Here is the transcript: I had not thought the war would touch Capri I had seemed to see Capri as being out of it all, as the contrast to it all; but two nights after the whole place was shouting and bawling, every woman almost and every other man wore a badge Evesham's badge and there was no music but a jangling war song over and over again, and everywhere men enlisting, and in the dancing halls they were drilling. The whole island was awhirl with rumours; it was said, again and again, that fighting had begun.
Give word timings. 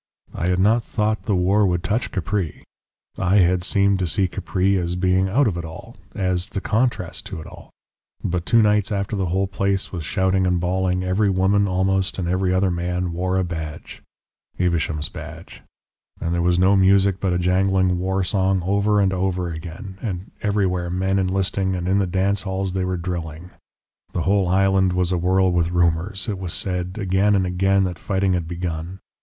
I 0.33 0.47
had 0.47 0.57
not 0.57 0.83
thought 0.83 1.25
the 1.25 1.35
war 1.35 1.67
would 1.67 1.83
touch 1.83 2.09
Capri 2.11 2.63
I 3.19 3.35
had 3.35 3.63
seemed 3.63 3.99
to 3.99 4.07
see 4.07 4.27
Capri 4.27 4.75
as 4.77 4.95
being 4.95 5.29
out 5.29 5.47
of 5.47 5.57
it 5.59 5.63
all, 5.63 5.95
as 6.15 6.47
the 6.47 6.59
contrast 6.59 7.27
to 7.27 7.39
it 7.39 7.45
all; 7.45 7.69
but 8.23 8.43
two 8.47 8.63
nights 8.63 8.91
after 8.91 9.15
the 9.15 9.27
whole 9.27 9.45
place 9.45 9.91
was 9.91 10.03
shouting 10.03 10.47
and 10.47 10.59
bawling, 10.59 11.03
every 11.03 11.29
woman 11.29 11.67
almost 11.67 12.17
and 12.17 12.27
every 12.27 12.51
other 12.51 12.71
man 12.71 13.11
wore 13.13 13.37
a 13.37 13.43
badge 13.43 14.01
Evesham's 14.57 15.07
badge 15.07 15.61
and 16.19 16.33
there 16.33 16.41
was 16.41 16.57
no 16.57 16.75
music 16.75 17.19
but 17.19 17.31
a 17.31 17.37
jangling 17.37 17.99
war 17.99 18.23
song 18.23 18.63
over 18.65 18.99
and 18.99 19.13
over 19.13 19.49
again, 19.49 19.99
and 20.01 20.31
everywhere 20.41 20.89
men 20.89 21.19
enlisting, 21.19 21.75
and 21.75 21.87
in 21.87 21.99
the 21.99 22.07
dancing 22.07 22.45
halls 22.45 22.73
they 22.73 22.83
were 22.83 22.97
drilling. 22.97 23.51
The 24.13 24.23
whole 24.23 24.47
island 24.47 24.93
was 24.93 25.11
awhirl 25.13 25.51
with 25.53 25.69
rumours; 25.69 26.27
it 26.27 26.39
was 26.39 26.53
said, 26.53 26.97
again 26.99 27.35
and 27.35 27.45
again, 27.45 27.83
that 27.83 27.99
fighting 27.99 28.33
had 28.33 28.47
begun. 28.47 28.99